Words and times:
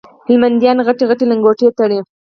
هلمنديان 0.27 0.77
غټي 0.87 1.03
غټي 1.09 1.25
لنګوټې 1.31 1.67
تړي 1.77 1.99